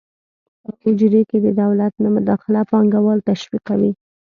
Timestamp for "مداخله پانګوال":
2.15-3.19